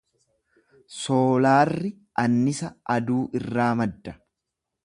Soolaarri 0.99 1.93
annisa 2.25 2.73
aduu 2.97 3.23
irraa 3.41 3.73
madda. 3.83 4.19